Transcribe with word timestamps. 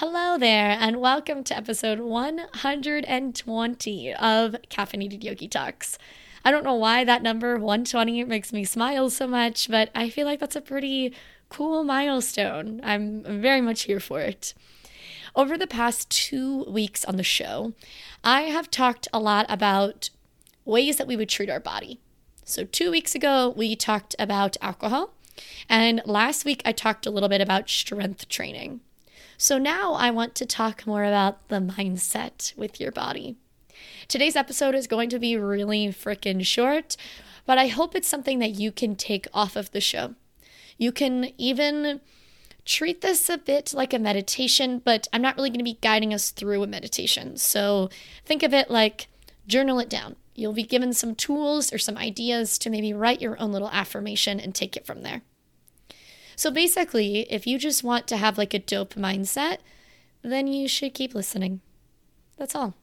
Hello 0.00 0.38
there, 0.38 0.78
and 0.80 0.98
welcome 0.98 1.44
to 1.44 1.54
episode 1.54 2.00
120 2.00 4.14
of 4.14 4.56
Caffeinated 4.70 5.22
Yogi 5.22 5.46
Talks. 5.46 5.98
I 6.42 6.50
don't 6.50 6.64
know 6.64 6.76
why 6.76 7.04
that 7.04 7.22
number 7.22 7.58
120 7.58 8.24
makes 8.24 8.50
me 8.50 8.64
smile 8.64 9.10
so 9.10 9.26
much, 9.26 9.68
but 9.68 9.90
I 9.94 10.08
feel 10.08 10.24
like 10.24 10.40
that's 10.40 10.56
a 10.56 10.62
pretty 10.62 11.14
cool 11.50 11.84
milestone. 11.84 12.80
I'm 12.82 13.42
very 13.42 13.60
much 13.60 13.82
here 13.82 14.00
for 14.00 14.22
it. 14.22 14.54
Over 15.36 15.58
the 15.58 15.66
past 15.66 16.08
two 16.08 16.64
weeks 16.64 17.04
on 17.04 17.16
the 17.16 17.22
show, 17.22 17.74
I 18.24 18.44
have 18.44 18.70
talked 18.70 19.06
a 19.12 19.20
lot 19.20 19.44
about 19.50 20.08
ways 20.64 20.96
that 20.96 21.08
we 21.08 21.16
would 21.16 21.28
treat 21.28 21.50
our 21.50 21.60
body. 21.60 22.00
So, 22.42 22.64
two 22.64 22.90
weeks 22.90 23.14
ago, 23.14 23.52
we 23.54 23.76
talked 23.76 24.16
about 24.18 24.56
alcohol, 24.62 25.12
and 25.68 26.00
last 26.06 26.46
week, 26.46 26.62
I 26.64 26.72
talked 26.72 27.04
a 27.04 27.10
little 27.10 27.28
bit 27.28 27.42
about 27.42 27.68
strength 27.68 28.30
training. 28.30 28.80
So 29.42 29.56
now 29.56 29.94
I 29.94 30.10
want 30.10 30.34
to 30.34 30.44
talk 30.44 30.86
more 30.86 31.02
about 31.02 31.48
the 31.48 31.60
mindset 31.60 32.54
with 32.58 32.78
your 32.78 32.92
body. 32.92 33.36
Today's 34.06 34.36
episode 34.36 34.74
is 34.74 34.86
going 34.86 35.08
to 35.08 35.18
be 35.18 35.34
really 35.34 35.86
freaking 35.88 36.44
short, 36.44 36.94
but 37.46 37.56
I 37.56 37.68
hope 37.68 37.94
it's 37.94 38.06
something 38.06 38.38
that 38.40 38.56
you 38.56 38.70
can 38.70 38.96
take 38.96 39.26
off 39.32 39.56
of 39.56 39.70
the 39.70 39.80
show. 39.80 40.14
You 40.76 40.92
can 40.92 41.32
even 41.38 42.02
treat 42.66 43.00
this 43.00 43.30
a 43.30 43.38
bit 43.38 43.72
like 43.72 43.94
a 43.94 43.98
meditation, 43.98 44.82
but 44.84 45.08
I'm 45.10 45.22
not 45.22 45.36
really 45.36 45.48
going 45.48 45.60
to 45.60 45.64
be 45.64 45.78
guiding 45.80 46.12
us 46.12 46.32
through 46.32 46.62
a 46.62 46.66
meditation. 46.66 47.38
So 47.38 47.88
think 48.26 48.42
of 48.42 48.52
it 48.52 48.70
like 48.70 49.08
journal 49.46 49.80
it 49.80 49.88
down. 49.88 50.16
You'll 50.34 50.52
be 50.52 50.64
given 50.64 50.92
some 50.92 51.14
tools 51.14 51.72
or 51.72 51.78
some 51.78 51.96
ideas 51.96 52.58
to 52.58 52.68
maybe 52.68 52.92
write 52.92 53.22
your 53.22 53.40
own 53.40 53.52
little 53.52 53.70
affirmation 53.70 54.38
and 54.38 54.54
take 54.54 54.76
it 54.76 54.84
from 54.84 55.00
there. 55.00 55.22
So 56.36 56.50
basically, 56.50 57.30
if 57.30 57.46
you 57.46 57.58
just 57.58 57.84
want 57.84 58.06
to 58.08 58.16
have 58.16 58.38
like 58.38 58.54
a 58.54 58.58
dope 58.58 58.94
mindset, 58.94 59.58
then 60.22 60.46
you 60.46 60.68
should 60.68 60.94
keep 60.94 61.14
listening. 61.14 61.60
That's 62.36 62.54
all. 62.54 62.74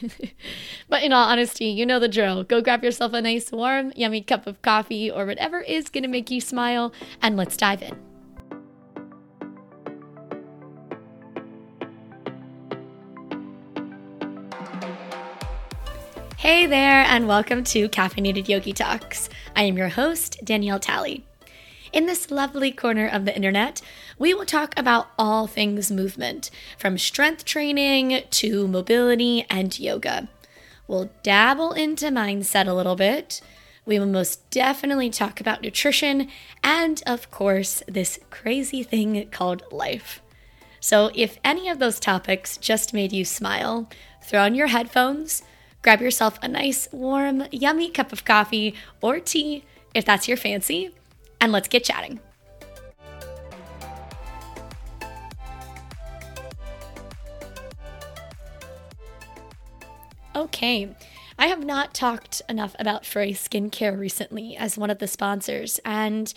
but 0.88 1.02
in 1.02 1.12
all 1.12 1.28
honesty, 1.28 1.66
you 1.66 1.86
know 1.86 1.98
the 1.98 2.08
drill. 2.08 2.44
Go 2.44 2.60
grab 2.60 2.82
yourself 2.82 3.12
a 3.12 3.22
nice, 3.22 3.52
warm, 3.52 3.92
yummy 3.94 4.22
cup 4.22 4.46
of 4.46 4.60
coffee 4.62 5.10
or 5.10 5.26
whatever 5.26 5.60
is 5.60 5.88
going 5.88 6.02
to 6.02 6.08
make 6.08 6.30
you 6.30 6.40
smile, 6.40 6.92
and 7.22 7.36
let's 7.36 7.56
dive 7.56 7.82
in. 7.82 7.96
Hey 16.36 16.66
there, 16.66 17.02
and 17.08 17.26
welcome 17.26 17.64
to 17.64 17.88
Caffeinated 17.88 18.48
Yogi 18.48 18.72
Talks. 18.72 19.28
I 19.56 19.64
am 19.64 19.76
your 19.76 19.88
host, 19.88 20.38
Danielle 20.44 20.78
Talley. 20.78 21.24
In 21.92 22.06
this 22.06 22.30
lovely 22.30 22.72
corner 22.72 23.06
of 23.06 23.24
the 23.24 23.34
internet, 23.34 23.80
we 24.18 24.34
will 24.34 24.44
talk 24.44 24.74
about 24.76 25.08
all 25.18 25.46
things 25.46 25.90
movement, 25.90 26.50
from 26.78 26.98
strength 26.98 27.44
training 27.44 28.22
to 28.30 28.66
mobility 28.66 29.46
and 29.48 29.78
yoga. 29.78 30.28
We'll 30.88 31.10
dabble 31.22 31.72
into 31.72 32.06
mindset 32.06 32.66
a 32.66 32.72
little 32.72 32.96
bit. 32.96 33.40
We 33.84 33.98
will 33.98 34.06
most 34.06 34.50
definitely 34.50 35.10
talk 35.10 35.40
about 35.40 35.62
nutrition 35.62 36.28
and, 36.62 37.02
of 37.06 37.30
course, 37.30 37.82
this 37.86 38.18
crazy 38.30 38.82
thing 38.82 39.28
called 39.30 39.62
life. 39.70 40.20
So, 40.80 41.10
if 41.14 41.38
any 41.44 41.68
of 41.68 41.78
those 41.78 42.00
topics 42.00 42.56
just 42.56 42.94
made 42.94 43.12
you 43.12 43.24
smile, 43.24 43.88
throw 44.22 44.42
on 44.42 44.54
your 44.54 44.68
headphones, 44.68 45.42
grab 45.82 46.00
yourself 46.00 46.38
a 46.42 46.48
nice, 46.48 46.88
warm, 46.92 47.44
yummy 47.50 47.90
cup 47.90 48.12
of 48.12 48.24
coffee 48.24 48.74
or 49.00 49.20
tea 49.20 49.64
if 49.94 50.04
that's 50.04 50.28
your 50.28 50.36
fancy 50.36 50.90
and 51.46 51.52
let's 51.52 51.68
get 51.68 51.84
chatting. 51.84 52.18
Okay, 60.34 60.92
I 61.38 61.46
have 61.46 61.64
not 61.64 61.94
talked 61.94 62.42
enough 62.48 62.74
about 62.80 63.06
FRE 63.06 63.30
Skincare 63.30 63.96
recently 63.96 64.56
as 64.56 64.76
one 64.76 64.90
of 64.90 64.98
the 64.98 65.06
sponsors, 65.06 65.78
and 65.84 66.34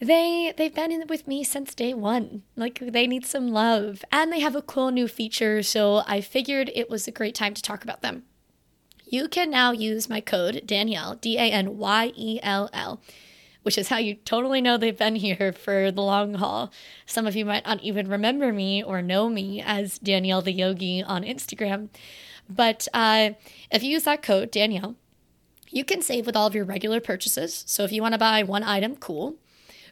they 0.00 0.54
they've 0.56 0.74
been 0.74 0.90
in 0.90 1.06
with 1.08 1.28
me 1.28 1.44
since 1.44 1.74
day 1.74 1.92
one. 1.92 2.42
Like 2.56 2.78
they 2.78 3.06
need 3.06 3.26
some 3.26 3.48
love, 3.48 4.02
and 4.10 4.32
they 4.32 4.40
have 4.40 4.56
a 4.56 4.62
cool 4.62 4.90
new 4.90 5.08
feature, 5.08 5.62
so 5.62 6.02
I 6.06 6.22
figured 6.22 6.70
it 6.74 6.88
was 6.88 7.06
a 7.06 7.12
great 7.12 7.34
time 7.34 7.52
to 7.52 7.60
talk 7.60 7.84
about 7.84 8.00
them. 8.00 8.22
You 9.04 9.28
can 9.28 9.50
now 9.50 9.72
use 9.72 10.08
my 10.08 10.22
code 10.22 10.62
Danyell 10.64 11.20
D 11.20 11.36
A 11.36 11.52
N 11.52 11.76
Y 11.76 12.12
E 12.16 12.40
L 12.42 12.70
L 12.72 13.02
which 13.66 13.76
is 13.76 13.88
how 13.88 13.96
you 13.96 14.14
totally 14.14 14.60
know 14.60 14.76
they've 14.76 14.96
been 14.96 15.16
here 15.16 15.52
for 15.52 15.90
the 15.90 16.00
long 16.00 16.34
haul. 16.34 16.70
Some 17.04 17.26
of 17.26 17.34
you 17.34 17.44
might 17.44 17.66
not 17.66 17.82
even 17.82 18.06
remember 18.06 18.52
me 18.52 18.80
or 18.80 19.02
know 19.02 19.28
me 19.28 19.60
as 19.60 19.98
Danielle 19.98 20.40
the 20.40 20.52
Yogi 20.52 21.02
on 21.02 21.24
Instagram. 21.24 21.88
But 22.48 22.86
uh, 22.94 23.30
if 23.72 23.82
you 23.82 23.90
use 23.90 24.04
that 24.04 24.22
code, 24.22 24.52
Danyell, 24.52 24.94
you 25.68 25.82
can 25.82 26.00
save 26.00 26.26
with 26.26 26.36
all 26.36 26.46
of 26.46 26.54
your 26.54 26.64
regular 26.64 27.00
purchases. 27.00 27.64
So 27.66 27.82
if 27.82 27.90
you 27.90 28.02
want 28.02 28.12
to 28.12 28.18
buy 28.18 28.44
one 28.44 28.62
item, 28.62 28.94
cool. 28.94 29.34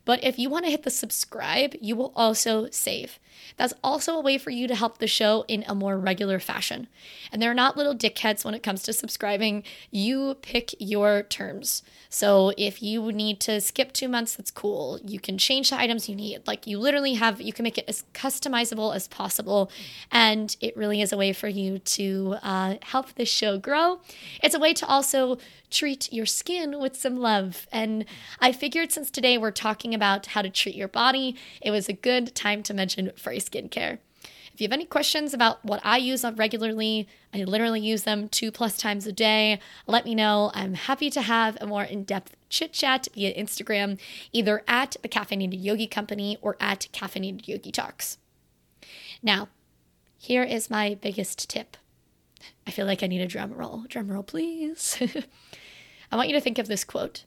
But 0.05 0.23
if 0.23 0.39
you 0.39 0.51
want 0.51 0.65
to 0.65 0.71
hit 0.71 0.83
the 0.83 0.91
subscribe, 0.91 1.75
you 1.81 1.97
will 1.97 2.13
also 2.15 2.69
save. 2.71 3.19
That's 3.57 3.75
also 3.83 4.15
a 4.15 4.21
way 4.21 4.39
for 4.39 4.51
you 4.51 4.67
to 4.69 4.75
help 4.75 4.99
the 4.99 5.07
show 5.07 5.45
in 5.49 5.65
a 5.67 5.75
more 5.75 5.99
regular 5.99 6.39
fashion. 6.39 6.89
And 7.33 7.41
they're 7.41 7.55
not 7.55 7.77
little 7.77 7.95
dickheads 7.95 8.45
when 8.45 8.55
it 8.55 8.63
comes 8.63 8.83
to 8.85 8.93
subscribing. 8.93 9.65
You 9.91 10.35
pick 10.43 10.75
your 10.79 11.23
terms. 11.23 11.83
So 12.09 12.53
if 12.57 12.83
you 12.83 13.13
need 13.13 13.41
to 13.41 13.61
skip 13.61 13.93
two 13.93 14.09
months, 14.09 14.37
that's 14.37 14.51
cool. 14.51 15.01
You 15.05 15.21
can 15.21 15.39
change 15.39 15.71
the 15.71 15.79
items 15.79 16.09
you 16.09 16.15
need. 16.15 16.47
Like 16.47 16.67
you 16.67 16.79
literally 16.79 17.15
have, 17.15 17.41
you 17.41 17.53
can 17.53 17.65
make 17.65 17.79
it 17.79 17.85
as 17.89 18.05
customizable 18.15 18.95
as 18.95 19.09
possible. 19.09 19.71
And 20.11 20.57
it 20.61 20.77
really 20.77 21.01
is 21.01 21.13
a 21.13 21.17
way 21.17 21.33
for 21.33 21.49
you 21.49 21.79
to 21.79 22.37
uh, 22.43 22.77
help 22.83 23.15
this 23.15 23.29
show 23.29 23.59
grow. 23.59 24.01
It's 24.43 24.55
a 24.55 24.61
way 24.61 24.75
to 24.75 24.87
also 24.87 25.39
treat 25.71 26.13
your 26.13 26.27
skin 26.27 26.79
with 26.79 26.97
some 26.97 27.17
love. 27.17 27.67
And 27.73 28.05
I 28.39 28.53
figured 28.53 28.93
since 28.93 29.11
today 29.11 29.37
we're 29.37 29.51
talking 29.51 29.94
about 29.95 30.27
how 30.27 30.43
to 30.43 30.51
treat 30.51 30.75
your 30.75 30.89
body, 30.89 31.37
it 31.61 31.71
was 31.71 31.89
a 31.89 31.93
good 31.93 32.35
time 32.35 32.63
to 32.65 32.75
mention 32.75 33.13
FRE 33.17 33.35
Skincare. 33.35 33.99
If 34.55 34.61
you 34.61 34.67
have 34.67 34.73
any 34.73 34.85
questions 34.85 35.35
about 35.35 35.65
what 35.65 35.81
I 35.83 35.97
use 35.97 36.25
regularly, 36.25 37.09
I 37.33 37.43
literally 37.43 37.81
use 37.81 38.05
them 38.05 38.29
two 38.29 38.53
plus 38.53 38.77
times 38.77 39.05
a 39.05 39.13
day. 39.13 39.59
Let 39.89 40.05
me 40.05 40.15
know. 40.15 40.53
I'm 40.55 40.75
happy 40.75 41.11
to 41.11 41.23
have 41.23 41.59
a 41.61 41.67
more 41.67 41.83
in 41.83 42.05
depth 42.05 42.37
chit 42.49 42.73
chat 42.73 43.09
via 43.15 43.35
Instagram, 43.35 43.99
either 44.33 44.63
at 44.69 44.97
the 45.03 45.09
Caffeinated 45.09 45.61
Yogi 45.61 45.89
Company 45.89 46.39
or 46.41 46.57
at 46.61 46.87
Caffeinated 46.93 47.49
Yogi 47.49 47.73
Talks. 47.73 48.19
Now, 49.25 49.49
here 50.17 50.45
is 50.45 50.71
my 50.71 50.97
biggest 51.03 51.51
tip. 51.51 51.77
I 52.65 52.71
feel 52.71 52.87
like 52.87 53.03
I 53.03 53.09
need 53.09 53.23
a 53.23 53.27
drum 53.27 53.53
roll. 53.53 53.85
Drum 53.89 54.09
roll, 54.09 54.23
please. 54.23 55.03
I 56.13 56.17
want 56.17 56.29
you 56.29 56.35
to 56.35 56.41
think 56.41 56.59
of 56.59 56.69
this 56.69 56.85
quote 56.85 57.25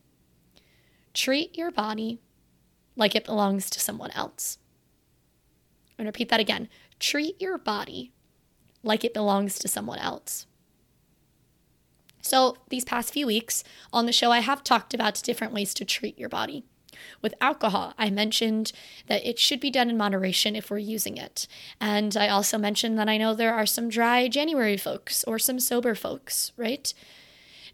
Treat 1.14 1.58
your 1.58 1.72
body 1.72 2.22
like 2.98 3.16
it 3.16 3.26
belongs 3.26 3.70
to 3.70 3.80
someone 3.80 4.12
else. 4.12 4.58
I'm 5.98 6.04
going 6.04 6.06
to 6.06 6.10
repeat 6.10 6.30
that 6.30 6.40
again. 6.40 6.68
Treat 7.00 7.40
your 7.42 7.58
body 7.58 8.12
like 8.84 9.06
it 9.06 9.14
belongs 9.14 9.58
to 9.60 9.68
someone 9.68 10.00
else. 10.00 10.46
So, 12.22 12.58
these 12.70 12.84
past 12.84 13.14
few 13.14 13.26
weeks 13.26 13.64
on 13.94 14.06
the 14.06 14.12
show, 14.12 14.32
I 14.32 14.40
have 14.40 14.64
talked 14.64 14.94
about 14.94 15.22
different 15.24 15.54
ways 15.54 15.74
to 15.76 15.86
treat 15.86 16.20
your 16.20 16.28
body. 16.28 16.66
With 17.22 17.36
alcohol, 17.40 17.94
I 17.98 18.10
mentioned 18.10 18.72
that 19.08 19.26
it 19.26 19.40
should 19.40 19.60
be 19.60 19.70
done 19.70 19.90
in 19.90 19.98
moderation 19.98 20.56
if 20.56 20.70
we're 20.70 20.80
using 20.80 21.16
it. 21.16 21.48
And 21.80 22.18
I 22.18 22.28
also 22.28 22.58
mentioned 22.58 22.98
that 23.00 23.08
I 23.08 23.18
know 23.18 23.34
there 23.34 23.54
are 23.54 23.66
some 23.66 23.88
dry 23.88 24.28
January 24.28 24.78
folks 24.78 25.24
or 25.24 25.40
some 25.40 25.60
sober 25.60 25.96
folks, 25.96 26.52
right? 26.58 26.94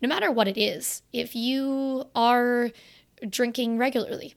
No 0.01 0.09
matter 0.09 0.29
what 0.29 0.47
it 0.47 0.57
is, 0.57 1.01
if 1.11 1.35
you 1.35 2.05
are 2.13 2.71
drinking 3.27 3.77
regularly, 3.77 4.35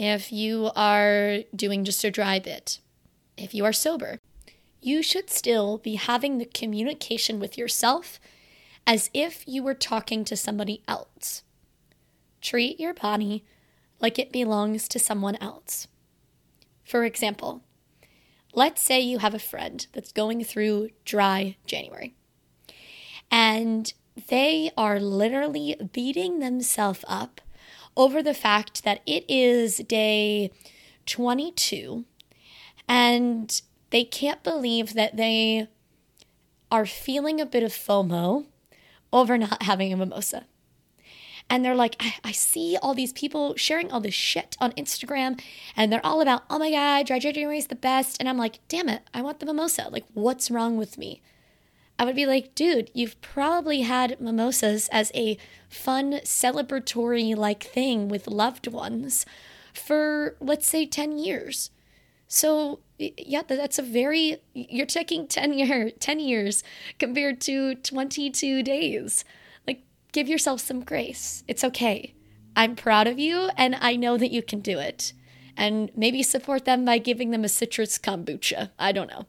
if 0.00 0.32
you 0.32 0.70
are 0.74 1.40
doing 1.54 1.84
just 1.84 2.02
a 2.04 2.10
dry 2.10 2.38
bit, 2.38 2.78
if 3.36 3.52
you 3.52 3.66
are 3.66 3.72
sober, 3.72 4.18
you 4.80 5.02
should 5.02 5.28
still 5.28 5.76
be 5.76 5.96
having 5.96 6.38
the 6.38 6.46
communication 6.46 7.38
with 7.38 7.58
yourself 7.58 8.18
as 8.86 9.10
if 9.12 9.44
you 9.46 9.62
were 9.62 9.74
talking 9.74 10.24
to 10.24 10.38
somebody 10.38 10.82
else. 10.88 11.42
Treat 12.40 12.80
your 12.80 12.94
body 12.94 13.44
like 14.00 14.18
it 14.18 14.32
belongs 14.32 14.88
to 14.88 14.98
someone 14.98 15.36
else. 15.36 15.86
For 16.82 17.04
example, 17.04 17.62
let's 18.54 18.80
say 18.80 19.00
you 19.00 19.18
have 19.18 19.34
a 19.34 19.38
friend 19.38 19.86
that's 19.92 20.12
going 20.12 20.42
through 20.44 20.88
dry 21.04 21.58
January 21.66 22.14
and 23.30 23.92
they 24.28 24.70
are 24.78 24.98
literally 24.98 25.76
beating 25.92 26.38
themselves 26.38 27.04
up 27.06 27.42
over 27.96 28.22
the 28.22 28.34
fact 28.34 28.84
that 28.84 29.00
it 29.06 29.24
is 29.28 29.78
day 29.78 30.50
22 31.06 32.04
and 32.88 33.62
they 33.90 34.04
can't 34.04 34.42
believe 34.42 34.94
that 34.94 35.16
they 35.16 35.68
are 36.70 36.86
feeling 36.86 37.40
a 37.40 37.46
bit 37.46 37.62
of 37.62 37.72
FOMO 37.72 38.46
over 39.12 39.36
not 39.36 39.62
having 39.64 39.92
a 39.92 39.96
mimosa. 39.96 40.46
and 41.48 41.64
they're 41.64 41.74
like, 41.74 41.96
I, 41.98 42.14
I, 42.22 42.32
see 42.32 42.78
all 42.80 42.94
these 42.94 43.12
people 43.12 43.56
sharing 43.56 43.90
all 43.90 44.00
this 44.00 44.14
shit 44.14 44.56
on 44.60 44.72
Instagram, 44.72 45.40
and 45.76 45.92
they're 45.92 46.04
all 46.06 46.20
about, 46.20 46.44
oh 46.48 46.58
my 46.58 46.70
God, 46.70 47.06
dry 47.06 47.18
January 47.18 47.58
is 47.58 47.66
the 47.66 47.74
best. 47.74 48.16
And 48.20 48.28
I'm 48.28 48.38
like, 48.38 48.60
damn 48.68 48.88
it, 48.88 49.02
I 49.12 49.22
want 49.22 49.40
the 49.40 49.46
mimosa. 49.46 49.88
Like, 49.90 50.04
what's 50.14 50.50
wrong 50.50 50.76
with 50.76 50.96
me? 50.96 51.22
I 52.00 52.04
would 52.06 52.16
be 52.16 52.24
like, 52.24 52.54
dude, 52.54 52.90
you've 52.94 53.20
probably 53.20 53.82
had 53.82 54.18
mimosas 54.22 54.88
as 54.88 55.12
a 55.14 55.36
fun, 55.68 56.12
celebratory 56.24 57.36
like 57.36 57.62
thing 57.62 58.08
with 58.08 58.26
loved 58.26 58.66
ones 58.66 59.26
for, 59.74 60.34
let's 60.40 60.66
say, 60.66 60.86
10 60.86 61.18
years. 61.18 61.70
So, 62.26 62.80
yeah, 62.96 63.42
that's 63.46 63.78
a 63.78 63.82
very, 63.82 64.38
you're 64.54 64.86
taking 64.86 65.26
10, 65.26 65.52
year, 65.52 65.90
10 66.00 66.20
years 66.20 66.64
compared 66.98 67.38
to 67.42 67.74
22 67.74 68.62
days 68.62 69.22
Like, 69.66 69.82
give 70.12 70.26
yourself 70.26 70.62
some 70.62 70.82
grace. 70.82 71.44
It's 71.48 71.64
okay. 71.64 72.14
I'm 72.56 72.76
proud 72.76 73.08
of 73.08 73.18
you 73.18 73.50
and 73.58 73.76
I 73.78 73.96
know 73.96 74.16
that 74.16 74.30
you 74.30 74.40
can 74.40 74.60
do 74.60 74.78
it. 74.78 75.12
And 75.54 75.90
maybe 75.94 76.22
support 76.22 76.64
them 76.64 76.86
by 76.86 76.96
giving 76.96 77.30
them 77.30 77.44
a 77.44 77.48
citrus 77.50 77.98
kombucha. 77.98 78.70
I 78.78 78.92
don't 78.92 79.10
know. 79.10 79.26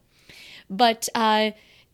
But 0.70 1.10
uh, 1.14 1.50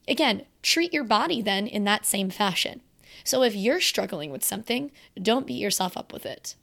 again, 0.06 0.44
treat 0.68 0.92
your 0.92 1.04
body 1.04 1.40
then 1.40 1.66
in 1.66 1.84
that 1.84 2.04
same 2.04 2.28
fashion. 2.30 2.82
So 3.24 3.42
if 3.42 3.54
you're 3.54 3.80
struggling 3.80 4.30
with 4.30 4.44
something, 4.44 4.90
don't 5.20 5.46
beat 5.46 5.60
yourself 5.60 5.96
up 5.96 6.12
with 6.12 6.26
it. 6.26 6.56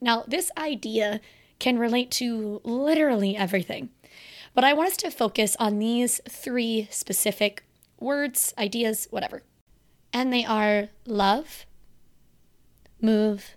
Now, 0.00 0.24
this 0.26 0.50
idea 0.56 1.20
can 1.58 1.78
relate 1.78 2.10
to 2.12 2.60
literally 2.62 3.36
everything. 3.36 3.90
But 4.54 4.64
I 4.64 4.72
want 4.72 4.90
us 4.90 4.96
to 4.98 5.10
focus 5.10 5.56
on 5.58 5.78
these 5.78 6.20
three 6.28 6.88
specific 6.90 7.64
words, 7.98 8.54
ideas, 8.56 9.08
whatever. 9.10 9.42
And 10.12 10.32
they 10.32 10.44
are 10.44 10.88
love, 11.04 11.66
move, 13.00 13.56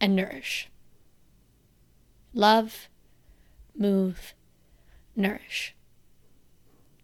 and 0.00 0.14
nourish. 0.14 0.68
Love, 2.32 2.88
move, 3.76 4.34
nourish. 5.16 5.74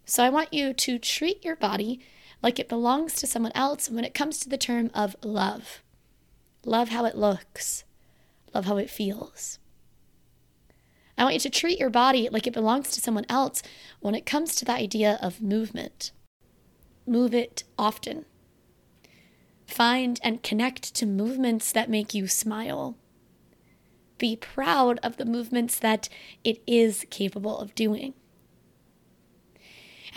So 0.09 0.23
I 0.23 0.29
want 0.29 0.53
you 0.53 0.73
to 0.73 0.97
treat 0.97 1.43
your 1.43 1.57
body 1.57 1.99
like 2.41 2.59
it 2.59 2.69
belongs 2.69 3.13
to 3.15 3.27
someone 3.27 3.51
else 3.53 3.89
when 3.89 4.05
it 4.05 4.13
comes 4.13 4.39
to 4.39 4.47
the 4.47 4.57
term 4.57 4.89
of 4.93 5.17
love. 5.21 5.83
Love 6.63 6.89
how 6.89 7.03
it 7.03 7.17
looks, 7.17 7.83
love 8.53 8.65
how 8.65 8.77
it 8.77 8.89
feels. 8.89 9.59
I 11.17 11.23
want 11.23 11.33
you 11.33 11.41
to 11.41 11.49
treat 11.49 11.77
your 11.77 11.89
body 11.89 12.29
like 12.31 12.47
it 12.47 12.53
belongs 12.53 12.91
to 12.91 13.01
someone 13.01 13.25
else 13.27 13.61
when 13.99 14.15
it 14.15 14.25
comes 14.25 14.55
to 14.55 14.65
the 14.65 14.71
idea 14.71 15.19
of 15.21 15.41
movement. 15.41 16.11
Move 17.05 17.33
it 17.33 17.65
often. 17.77 18.23
Find 19.65 20.21
and 20.23 20.41
connect 20.41 20.95
to 20.95 21.05
movements 21.05 21.73
that 21.73 21.89
make 21.89 22.13
you 22.13 22.29
smile. 22.29 22.95
Be 24.17 24.37
proud 24.37 24.99
of 25.03 25.17
the 25.17 25.25
movements 25.25 25.77
that 25.79 26.07
it 26.45 26.61
is 26.65 27.05
capable 27.09 27.59
of 27.59 27.75
doing. 27.75 28.13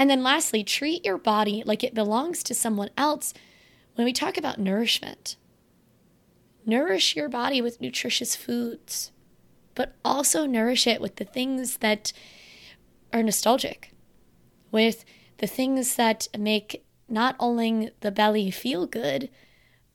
And 0.01 0.09
then 0.09 0.23
lastly, 0.23 0.65
treat 0.65 1.05
your 1.05 1.19
body 1.19 1.63
like 1.67 1.85
it 1.85 1.93
belongs 1.93 2.43
to 2.45 2.55
someone 2.55 2.89
else 2.97 3.35
when 3.97 4.07
we 4.07 4.15
talk 4.15 4.39
about 4.39 4.59
nourishment. 4.59 5.37
Nourish 6.65 7.15
your 7.15 7.29
body 7.29 7.61
with 7.61 7.83
nutritious 7.83 8.35
foods, 8.35 9.13
but 9.75 9.97
also 10.03 10.47
nourish 10.47 10.87
it 10.87 11.03
with 11.03 11.17
the 11.17 11.27
things 11.27 11.77
that 11.77 12.15
are 13.13 13.23
nostalgic, 13.23 13.93
with 14.73 15.05
the 15.37 15.47
things 15.47 15.97
that 15.97 16.29
make 16.39 16.83
not 17.07 17.37
only 17.39 17.91
the 18.01 18.11
belly 18.11 18.51
feel 18.51 18.87
good, 18.87 19.29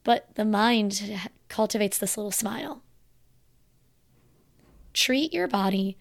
but 0.04 0.36
the 0.36 0.46
mind 0.46 1.20
cultivates 1.48 1.98
this 1.98 2.16
little 2.16 2.30
smile. 2.30 2.84
Treat 4.94 5.34
your 5.34 5.48
body 5.48 5.98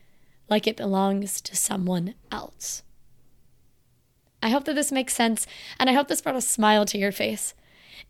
like 0.50 0.66
it 0.66 0.76
belongs 0.76 1.40
to 1.40 1.56
someone 1.56 2.16
else. 2.30 2.82
I 4.44 4.50
hope 4.50 4.64
that 4.64 4.74
this 4.74 4.92
makes 4.92 5.14
sense, 5.14 5.46
and 5.80 5.88
I 5.88 5.94
hope 5.94 6.08
this 6.08 6.20
brought 6.20 6.36
a 6.36 6.42
smile 6.42 6.84
to 6.84 6.98
your 6.98 7.12
face. 7.12 7.54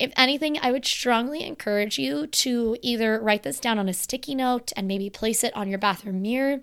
If 0.01 0.13
anything, 0.17 0.59
I 0.61 0.73
would 0.73 0.85
strongly 0.85 1.45
encourage 1.45 1.97
you 1.97 2.27
to 2.27 2.77
either 2.83 3.21
write 3.21 3.45
this 3.45 3.61
down 3.61 3.79
on 3.79 3.89
a 3.89 3.95
sticky 3.95 4.35
note 4.35 4.73
and 4.77 4.89
maybe 4.89 5.09
place 5.09 5.45
it 5.45 5.55
on 5.55 5.69
your 5.69 5.79
bathroom 5.79 6.21
mirror 6.23 6.61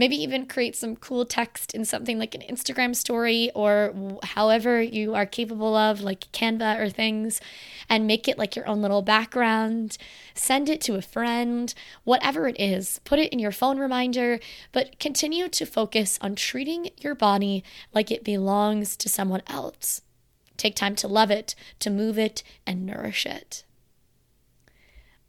maybe 0.00 0.16
even 0.16 0.46
create 0.46 0.74
some 0.74 0.96
cool 0.96 1.26
text 1.26 1.74
in 1.74 1.84
something 1.84 2.18
like 2.18 2.34
an 2.34 2.40
Instagram 2.40 2.96
story 2.96 3.50
or 3.54 4.18
however 4.22 4.80
you 4.80 5.14
are 5.14 5.26
capable 5.26 5.76
of, 5.76 6.00
like 6.00 6.32
Canva 6.32 6.80
or 6.80 6.88
things, 6.88 7.38
and 7.86 8.06
make 8.06 8.26
it 8.26 8.38
like 8.38 8.56
your 8.56 8.66
own 8.66 8.80
little 8.80 9.02
background. 9.02 9.98
Send 10.34 10.70
it 10.70 10.80
to 10.80 10.94
a 10.94 11.02
friend, 11.02 11.74
whatever 12.04 12.48
it 12.48 12.58
is. 12.58 12.98
Put 13.04 13.18
it 13.18 13.30
in 13.30 13.38
your 13.38 13.52
phone 13.52 13.78
reminder, 13.78 14.40
but 14.72 14.98
continue 14.98 15.50
to 15.50 15.66
focus 15.66 16.18
on 16.22 16.34
treating 16.34 16.88
your 16.96 17.14
body 17.14 17.62
like 17.92 18.10
it 18.10 18.24
belongs 18.24 18.96
to 18.96 19.08
someone 19.10 19.42
else. 19.48 20.00
Take 20.56 20.76
time 20.76 20.96
to 20.96 21.08
love 21.08 21.30
it, 21.30 21.54
to 21.78 21.90
move 21.90 22.18
it, 22.18 22.42
and 22.66 22.86
nourish 22.86 23.26
it. 23.26 23.64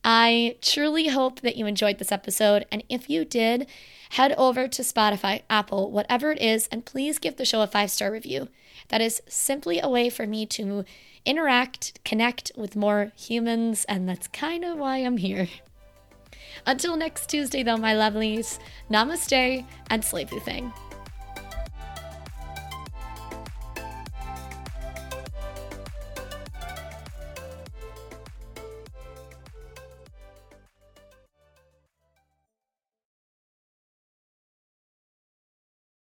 I 0.04 0.58
truly 0.62 1.10
hope 1.10 1.42
that 1.42 1.56
you 1.56 1.66
enjoyed 1.66 2.00
this 2.00 2.12
episode. 2.12 2.66
And 2.72 2.84
if 2.90 3.10
you 3.10 3.24
did, 3.26 3.68
head 4.12 4.34
over 4.38 4.68
to 4.68 4.82
Spotify, 4.82 5.44
Apple, 5.50 5.92
whatever 5.92 6.32
it 6.32 6.42
is, 6.42 6.68
and 6.72 6.86
please 6.86 7.20
give 7.20 7.38
the 7.38 7.46
show 7.46 7.62
a 7.62 7.68
five 7.68 7.92
star 7.92 8.12
review. 8.12 8.48
That 8.90 9.02
is 9.02 9.22
simply 9.28 9.80
a 9.80 9.90
way 9.90 10.10
for 10.10 10.26
me 10.26 10.46
to 10.48 10.86
interact, 11.26 12.04
connect 12.04 12.52
with 12.58 12.76
more 12.76 13.12
humans, 13.16 13.86
and 13.88 14.10
that's 14.10 14.28
kind 14.28 14.66
of 14.66 14.78
why 14.78 14.98
I'm 14.98 15.18
here. 15.18 15.48
Until 16.66 16.98
next 16.98 17.30
Tuesday, 17.30 17.64
though, 17.64 17.78
my 17.78 17.94
lovelies, 17.94 18.60
namaste 18.90 19.66
and 19.90 20.04
sleepy 20.04 20.40
thing. 20.40 20.74